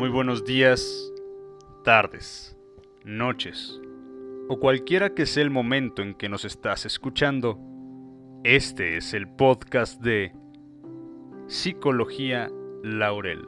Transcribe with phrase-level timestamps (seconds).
[0.00, 1.12] Muy buenos días,
[1.84, 2.56] tardes,
[3.04, 3.78] noches
[4.48, 7.58] o cualquiera que sea el momento en que nos estás escuchando.
[8.42, 10.32] Este es el podcast de
[11.48, 12.50] Psicología
[12.82, 13.46] Laurel.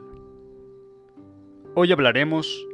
[1.73, 2.67] Hoy hablaremos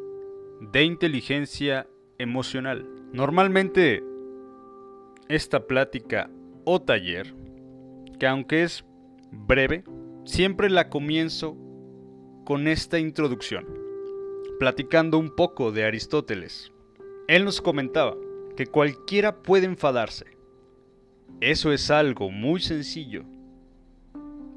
[0.60, 2.86] de inteligencia emocional.
[3.14, 4.04] Normalmente
[5.30, 6.30] esta plática
[6.66, 7.34] o taller,
[8.20, 8.84] que aunque es
[9.32, 9.86] breve,
[10.25, 11.56] siempre la comienzo
[12.50, 13.64] con esta introducción,
[14.57, 16.71] platicando un poco de Aristóteles.
[17.28, 18.16] Él nos comentaba
[18.57, 20.26] que cualquiera puede enfadarse.
[21.42, 23.24] Eso es algo muy sencillo.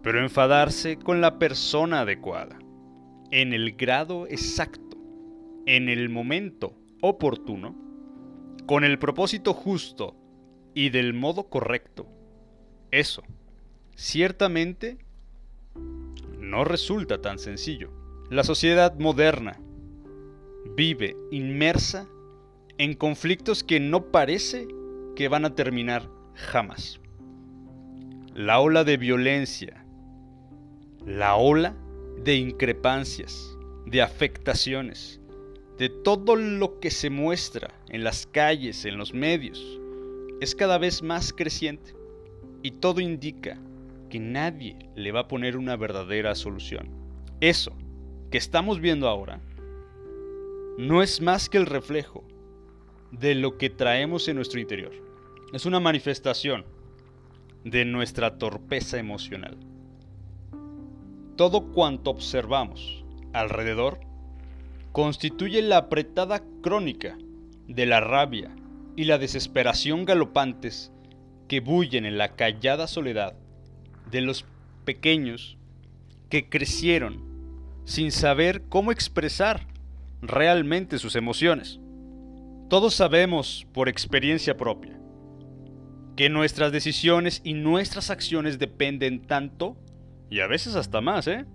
[0.02, 2.58] Pero enfadarse con la persona adecuada,
[3.30, 4.96] en el grado exacto,
[5.66, 6.72] en el momento
[7.02, 7.76] oportuno,
[8.64, 10.16] con el propósito justo
[10.72, 12.06] y del modo correcto.
[12.90, 13.22] Eso,
[13.96, 14.96] ciertamente,
[16.52, 17.88] no resulta tan sencillo.
[18.28, 19.58] La sociedad moderna
[20.76, 22.06] vive inmersa
[22.76, 24.68] en conflictos que no parece
[25.16, 27.00] que van a terminar jamás.
[28.34, 29.82] La ola de violencia,
[31.06, 31.74] la ola
[32.22, 33.56] de increpancias,
[33.86, 35.22] de afectaciones,
[35.78, 39.80] de todo lo que se muestra en las calles, en los medios,
[40.42, 41.94] es cada vez más creciente
[42.62, 43.58] y todo indica
[44.12, 46.90] que nadie le va a poner una verdadera solución.
[47.40, 47.72] Eso
[48.30, 49.40] que estamos viendo ahora
[50.76, 52.22] no es más que el reflejo
[53.10, 54.92] de lo que traemos en nuestro interior.
[55.54, 56.66] Es una manifestación
[57.64, 59.56] de nuestra torpeza emocional.
[61.36, 63.98] Todo cuanto observamos alrededor
[64.92, 67.16] constituye la apretada crónica
[67.66, 68.54] de la rabia
[68.94, 70.92] y la desesperación galopantes
[71.48, 73.36] que bullen en la callada soledad
[74.12, 74.44] de los
[74.84, 75.58] pequeños
[76.28, 77.32] que crecieron
[77.84, 79.66] sin saber cómo expresar
[80.20, 81.80] realmente sus emociones.
[82.68, 84.98] Todos sabemos por experiencia propia
[86.16, 89.76] que nuestras decisiones y nuestras acciones dependen tanto,
[90.30, 91.46] y a veces hasta más, ¿eh?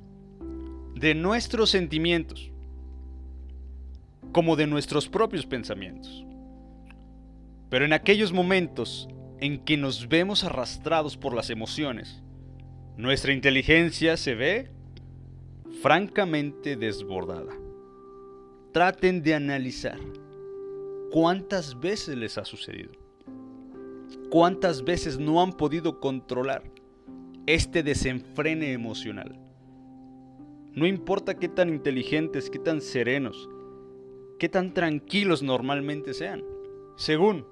[0.96, 2.52] de nuestros sentimientos
[4.32, 6.26] como de nuestros propios pensamientos.
[7.70, 9.08] Pero en aquellos momentos
[9.40, 12.24] en que nos vemos arrastrados por las emociones,
[12.98, 14.70] nuestra inteligencia se ve
[15.82, 17.54] francamente desbordada.
[18.72, 20.00] Traten de analizar
[21.12, 22.92] cuántas veces les ha sucedido.
[24.32, 26.64] ¿Cuántas veces no han podido controlar
[27.46, 29.40] este desenfrene emocional?
[30.74, 33.48] No importa qué tan inteligentes, qué tan serenos,
[34.40, 36.44] qué tan tranquilos normalmente sean.
[36.98, 37.46] Según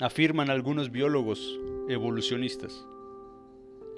[0.00, 2.84] afirman algunos biólogos evolucionistas.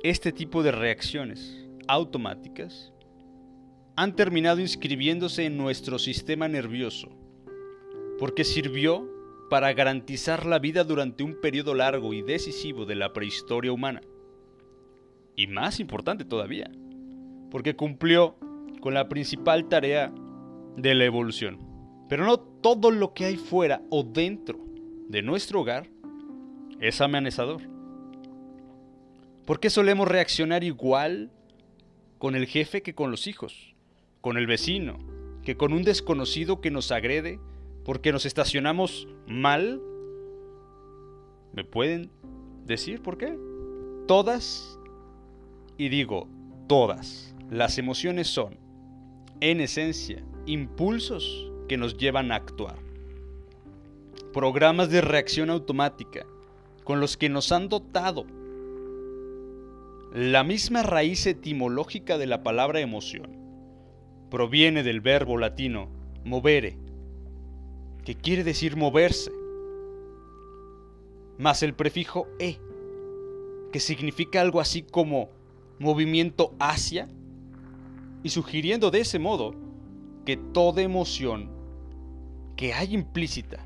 [0.04, 2.92] Este tipo de reacciones automáticas
[3.97, 7.09] han terminado inscribiéndose en nuestro sistema nervioso,
[8.16, 9.10] porque sirvió
[9.50, 14.00] para garantizar la vida durante un periodo largo y decisivo de la prehistoria humana.
[15.34, 16.70] Y más importante todavía,
[17.50, 18.36] porque cumplió
[18.80, 20.15] con la principal tarea
[20.76, 21.59] de la evolución.
[22.09, 24.60] Pero no todo lo que hay fuera o dentro
[25.09, 25.91] de nuestro hogar
[26.78, 27.78] es amenazador.
[29.48, 31.31] ¿Por qué solemos reaccionar igual
[32.19, 33.75] con el jefe que con los hijos,
[34.20, 34.98] con el vecino,
[35.42, 37.41] que con un desconocido que nos agrede
[37.82, 39.81] porque nos estacionamos mal?
[41.54, 42.10] ¿Me pueden
[42.66, 43.38] decir por qué?
[44.06, 44.78] Todas,
[45.78, 46.28] y digo
[46.66, 48.59] todas, las emociones son,
[49.41, 52.76] en esencia, impulsos que nos llevan a actuar
[54.34, 56.26] programas de reacción automática
[56.84, 58.26] con los que nos han dotado.
[60.15, 63.37] La misma raíz etimológica de la palabra emoción
[64.31, 65.91] proviene del verbo latino
[66.25, 66.79] movere,
[68.07, 69.31] que quiere decir moverse,
[71.37, 72.59] más el prefijo e,
[73.71, 75.29] que significa algo así como
[75.79, 77.07] movimiento hacia,
[78.22, 79.54] y sugiriendo de ese modo
[80.25, 81.51] que toda emoción
[82.57, 83.63] que hay implícita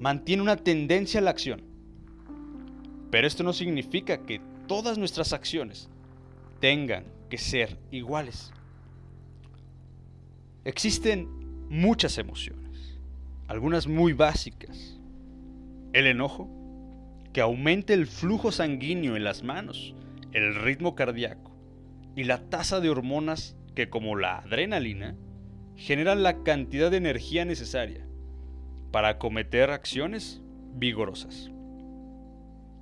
[0.00, 1.62] mantiene una tendencia a la acción.
[3.10, 5.88] Pero esto no significa que todas nuestras acciones
[6.60, 8.52] tengan que ser iguales.
[10.64, 11.28] Existen
[11.68, 13.00] muchas emociones,
[13.48, 15.00] algunas muy básicas.
[15.92, 16.48] El enojo,
[17.32, 19.94] que aumenta el flujo sanguíneo en las manos,
[20.32, 21.50] el ritmo cardíaco
[22.14, 25.16] y la tasa de hormonas que como la adrenalina
[25.76, 28.06] generan la cantidad de energía necesaria
[28.90, 30.42] para cometer acciones
[30.74, 31.50] vigorosas.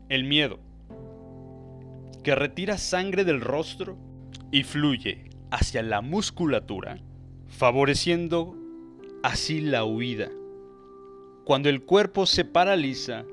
[0.09, 0.61] El miedo,
[2.23, 3.97] que retira sangre del rostro
[4.51, 6.99] y fluye hacia la musculatura
[7.49, 8.57] favoreciendo
[9.23, 10.31] así la huida.
[11.45, 13.25] Cuando el cuerpo se paraliza,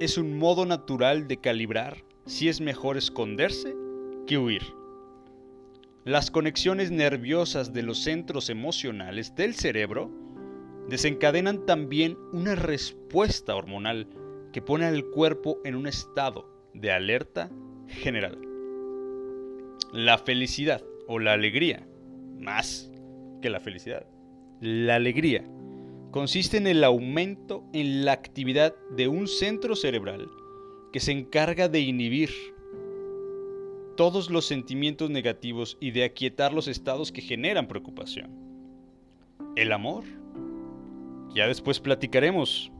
[0.00, 3.74] es un modo natural de calibrar si es mejor esconderse
[4.26, 4.62] que huir.
[6.04, 10.10] Las conexiones nerviosas de los centros emocionales del cerebro
[10.88, 14.08] desencadenan también una respuesta hormonal
[14.52, 17.50] que pone al cuerpo en un estado de alerta
[17.88, 18.38] general.
[19.92, 21.86] La felicidad o la alegría,
[22.38, 22.90] más
[23.42, 24.06] que la felicidad,
[24.60, 25.44] la alegría
[26.10, 30.28] consiste en el aumento en la actividad de un centro cerebral
[30.92, 32.30] que se encarga de inhibir
[33.96, 38.30] todos los sentimientos negativos y de aquietar los estados que generan preocupación.
[39.56, 40.04] El amor.
[41.34, 42.72] Ya después platicaremos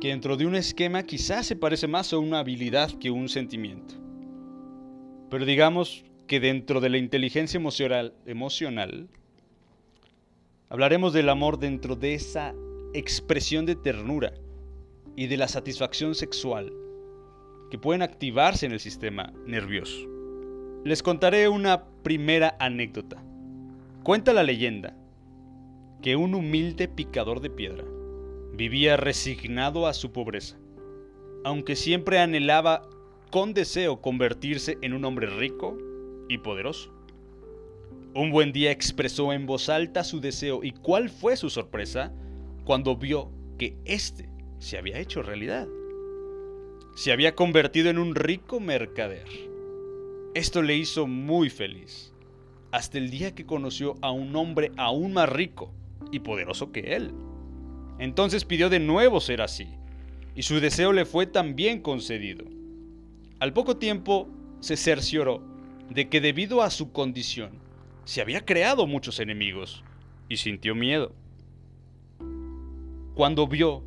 [0.00, 3.94] que dentro de un esquema quizás se parece más a una habilidad que un sentimiento.
[5.30, 9.08] Pero digamos que dentro de la inteligencia emocional, emocional
[10.74, 12.52] Hablaremos del amor dentro de esa
[12.94, 14.32] expresión de ternura
[15.14, 16.72] y de la satisfacción sexual
[17.70, 20.08] que pueden activarse en el sistema nervioso.
[20.84, 23.22] Les contaré una primera anécdota.
[24.02, 24.96] Cuenta la leyenda
[26.02, 27.84] que un humilde picador de piedra
[28.56, 30.56] vivía resignado a su pobreza,
[31.44, 32.82] aunque siempre anhelaba
[33.30, 35.76] con deseo convertirse en un hombre rico
[36.28, 36.92] y poderoso.
[38.14, 42.12] Un buen día expresó en voz alta su deseo y cuál fue su sorpresa
[42.64, 44.28] cuando vio que éste
[44.60, 45.66] se había hecho realidad.
[46.94, 49.26] Se había convertido en un rico mercader.
[50.34, 52.12] Esto le hizo muy feliz,
[52.70, 55.72] hasta el día que conoció a un hombre aún más rico
[56.12, 57.12] y poderoso que él.
[57.98, 59.68] Entonces pidió de nuevo ser así,
[60.34, 62.44] y su deseo le fue también concedido.
[63.38, 64.28] Al poco tiempo
[64.60, 65.42] se cercioró
[65.90, 67.50] de que debido a su condición
[68.04, 69.84] se había creado muchos enemigos
[70.28, 71.12] y sintió miedo.
[73.14, 73.84] Cuando vio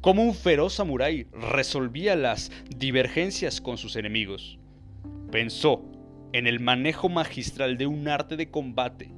[0.00, 4.58] cómo un feroz samurái resolvía las divergencias con sus enemigos,
[5.30, 5.82] pensó
[6.32, 9.10] en el manejo magistral de un arte de combate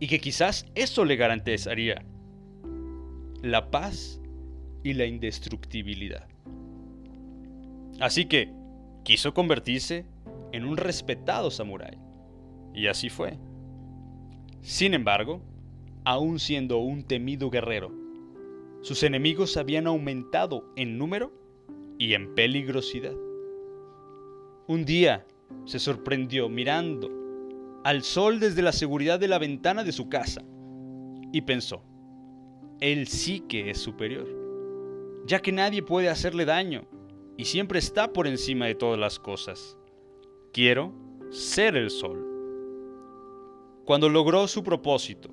[0.00, 2.04] y que quizás eso le garantizaría
[3.44, 4.20] la paz
[4.82, 6.26] y la indestructibilidad.
[8.00, 8.50] Así que
[9.04, 10.06] quiso convertirse
[10.52, 11.98] en un respetado samurái
[12.72, 13.38] y así fue.
[14.62, 15.42] Sin embargo,
[16.04, 17.92] aun siendo un temido guerrero,
[18.80, 21.32] sus enemigos habían aumentado en número
[21.98, 23.14] y en peligrosidad.
[24.66, 25.26] Un día
[25.66, 27.10] se sorprendió mirando
[27.84, 30.42] al sol desde la seguridad de la ventana de su casa
[31.30, 31.84] y pensó,
[32.80, 34.28] él sí que es superior,
[35.26, 36.86] ya que nadie puede hacerle daño
[37.36, 39.76] y siempre está por encima de todas las cosas.
[40.52, 40.92] Quiero
[41.30, 42.24] ser el sol.
[43.84, 45.30] Cuando logró su propósito,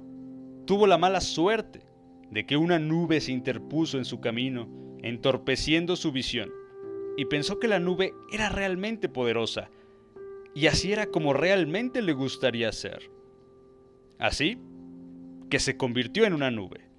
[0.65, 1.81] tuvo la mala suerte
[2.29, 4.69] de que una nube se interpuso en su camino,
[5.01, 6.49] entorpeciendo su visión,
[7.17, 9.69] y pensó que la nube era realmente poderosa,
[10.55, 13.09] y así era como realmente le gustaría ser.
[14.17, 14.57] Así
[15.49, 16.90] que se convirtió en una nube.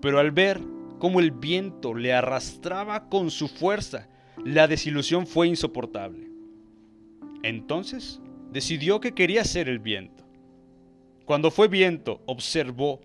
[0.00, 0.60] Pero al ver
[0.98, 4.08] cómo el viento le arrastraba con su fuerza,
[4.44, 6.28] la desilusión fue insoportable.
[7.42, 8.20] Entonces
[8.50, 10.24] decidió que quería ser el viento.
[11.24, 13.00] Cuando fue viento, observó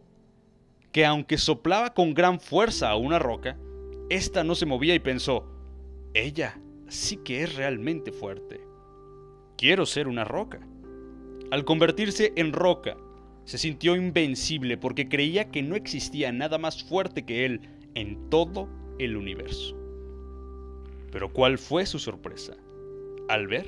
[0.92, 3.58] que aunque soplaba con gran fuerza a una roca,
[4.10, 5.46] ésta no se movía y pensó,
[6.14, 8.62] ella sí que es realmente fuerte.
[9.58, 10.60] Quiero ser una roca.
[11.52, 12.98] Al convertirse en roca,
[13.46, 17.62] se sintió invencible porque creía que no existía nada más fuerte que él
[17.94, 18.68] en todo
[19.00, 19.78] el universo.
[21.12, 22.58] Pero ¿cuál fue su sorpresa?
[23.30, 23.66] Al ver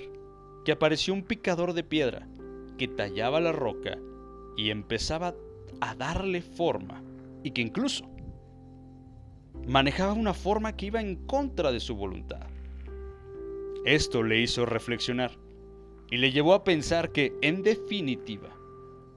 [0.65, 2.27] que apareció un picador de piedra
[2.77, 3.97] que tallaba la roca
[4.57, 5.35] y empezaba
[5.79, 7.03] a darle forma
[7.43, 8.09] y que incluso
[9.67, 12.47] manejaba una forma que iba en contra de su voluntad.
[13.85, 15.31] Esto le hizo reflexionar
[16.09, 18.56] y le llevó a pensar que, en definitiva,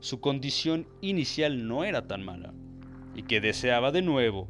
[0.00, 2.52] su condición inicial no era tan mala
[3.14, 4.49] y que deseaba de nuevo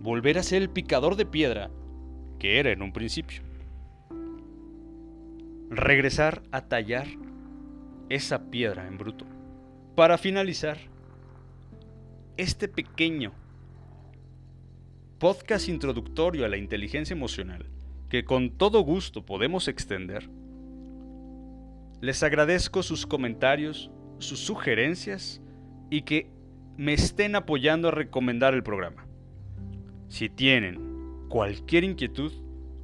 [0.00, 1.70] volver a ser el picador de piedra
[2.38, 3.42] que era en un principio.
[5.70, 7.06] Regresar a tallar
[8.08, 9.26] esa piedra en bruto.
[9.94, 10.78] Para finalizar,
[12.36, 13.32] este pequeño
[15.18, 17.66] podcast introductorio a la inteligencia emocional,
[18.08, 20.30] que con todo gusto podemos extender,
[22.00, 25.40] les agradezco sus comentarios, sus sugerencias
[25.90, 26.30] y que
[26.76, 29.06] me estén apoyando a recomendar el programa.
[30.08, 32.32] Si tienen cualquier inquietud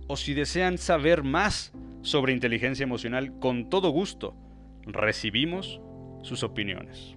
[0.07, 1.73] o si desean saber más
[2.03, 4.37] sobre inteligencia emocional, con todo gusto
[4.83, 5.81] recibimos
[6.23, 7.17] sus opiniones.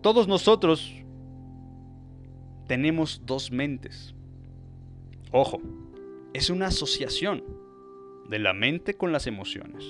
[0.00, 0.92] Todos nosotros
[2.66, 4.14] tenemos dos mentes.
[5.30, 5.60] Ojo,
[6.32, 7.44] es una asociación
[8.28, 9.84] de la mente con las emociones.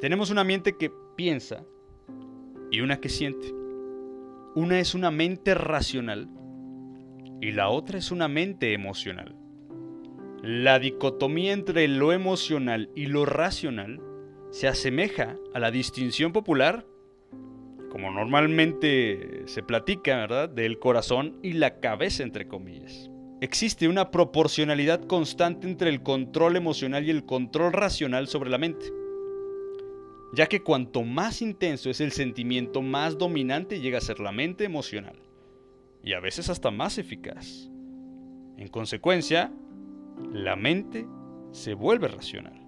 [0.00, 1.64] Tenemos una mente que piensa
[2.74, 3.54] y una que siente.
[4.56, 6.28] Una es una mente racional
[7.40, 9.36] y la otra es una mente emocional.
[10.42, 14.00] La dicotomía entre lo emocional y lo racional
[14.50, 16.84] se asemeja a la distinción popular,
[17.90, 23.08] como normalmente se platica, ¿verdad?, del corazón y la cabeza, entre comillas.
[23.40, 28.86] Existe una proporcionalidad constante entre el control emocional y el control racional sobre la mente,
[30.34, 34.64] ya que cuanto más intenso es el sentimiento, más dominante llega a ser la mente
[34.64, 35.16] emocional
[36.02, 37.70] y a veces hasta más eficaz.
[38.56, 39.52] En consecuencia,
[40.32, 41.06] la mente
[41.52, 42.60] se vuelve racional.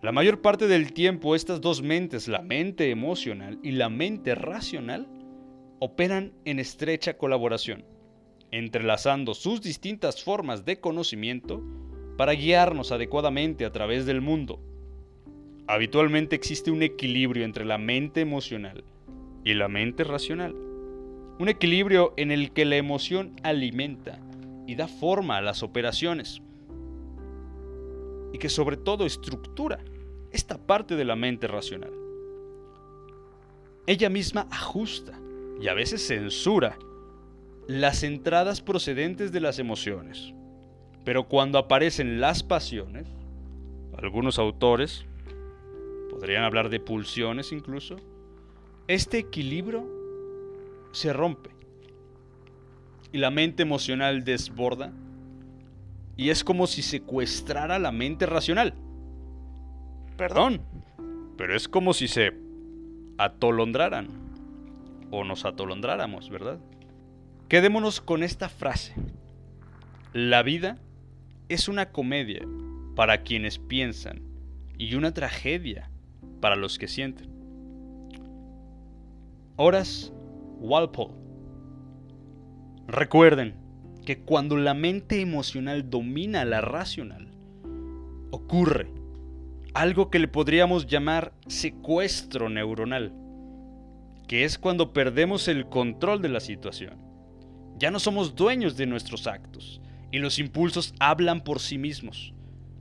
[0.00, 5.08] La mayor parte del tiempo estas dos mentes, la mente emocional y la mente racional,
[5.80, 7.84] operan en estrecha colaboración,
[8.50, 11.62] entrelazando sus distintas formas de conocimiento
[12.16, 14.60] para guiarnos adecuadamente a través del mundo.
[15.68, 18.84] Habitualmente existe un equilibrio entre la mente emocional
[19.44, 20.54] y la mente racional
[21.38, 24.18] un equilibrio en el que la emoción alimenta
[24.66, 26.42] y da forma a las operaciones.
[28.32, 29.78] Y que sobre todo estructura
[30.32, 31.92] esta parte de la mente racional.
[33.86, 35.18] Ella misma ajusta
[35.60, 36.76] y a veces censura
[37.66, 40.34] las entradas procedentes de las emociones.
[41.04, 43.06] Pero cuando aparecen las pasiones,
[43.96, 45.06] algunos autores
[46.18, 47.94] podrían hablar de pulsiones incluso,
[48.88, 49.86] este equilibrio
[50.90, 51.50] se rompe
[53.12, 54.92] y la mente emocional desborda
[56.16, 58.74] y es como si secuestrara la mente racional.
[60.16, 60.60] Perdón,
[61.36, 62.32] pero es como si se
[63.16, 64.08] atolondraran
[65.12, 66.58] o nos atolondraramos, ¿verdad?
[67.48, 68.92] Quedémonos con esta frase.
[70.12, 70.78] La vida
[71.48, 72.40] es una comedia
[72.96, 74.20] para quienes piensan
[74.78, 75.88] y una tragedia
[76.40, 77.28] para los que sienten.
[79.56, 80.12] Horas
[80.60, 81.14] Walpole.
[82.86, 83.54] Recuerden
[84.04, 87.28] que cuando la mente emocional domina la racional,
[88.30, 88.90] ocurre
[89.74, 93.12] algo que le podríamos llamar secuestro neuronal,
[94.26, 96.98] que es cuando perdemos el control de la situación.
[97.78, 99.80] Ya no somos dueños de nuestros actos
[100.10, 102.34] y los impulsos hablan por sí mismos.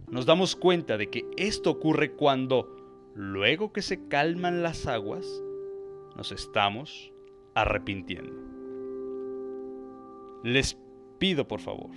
[0.09, 2.76] Nos damos cuenta de que esto ocurre cuando,
[3.17, 5.25] luego que se calman las aguas,
[6.15, 7.11] nos estamos
[7.55, 8.31] arrepintiendo.
[10.43, 10.77] Les
[11.17, 11.89] pido por favor,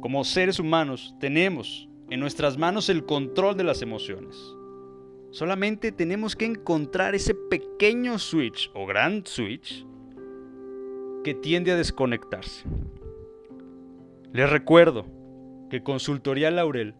[0.00, 4.36] como seres humanos tenemos en nuestras manos el control de las emociones.
[5.30, 9.86] Solamente tenemos que encontrar ese pequeño switch o gran switch
[11.22, 12.64] que tiende a desconectarse.
[14.32, 15.06] Les recuerdo
[15.70, 16.96] que Consultoría Laurel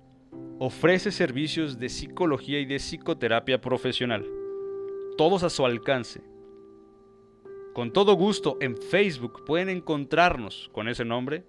[0.59, 4.25] ofrece servicios de psicología y de psicoterapia profesional,
[5.17, 6.23] todos a su alcance
[7.75, 11.45] con todo gusto en Facebook pueden encontrarnos con ese nombre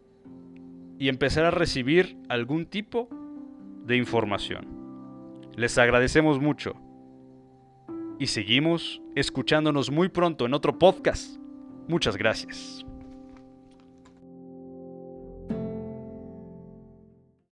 [0.97, 3.07] y empezar a recibir algún tipo
[3.85, 4.67] de información.
[5.55, 6.73] Les agradecemos mucho
[8.17, 11.37] y seguimos escuchándonos muy pronto en otro podcast.
[11.87, 12.83] Muchas gracias.